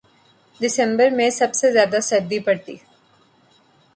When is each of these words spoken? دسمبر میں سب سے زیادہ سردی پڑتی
دسمبر 0.59 1.09
میں 1.09 1.29
سب 1.29 1.53
سے 1.53 1.71
زیادہ 1.71 1.99
سردی 1.99 2.39
پڑتی 2.39 2.75